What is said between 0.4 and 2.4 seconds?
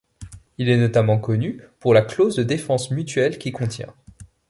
Il est notamment connu pour la clause